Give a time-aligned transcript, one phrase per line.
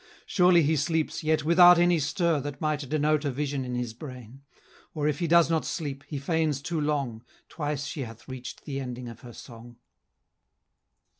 [0.25, 4.41] Surely he sleeps, yet without any stir That might denote a vision in his brain;
[4.95, 8.79] Or if he does not sleep, he feigns too long, Twice she hath reach'd the
[8.79, 9.75] ending of her song.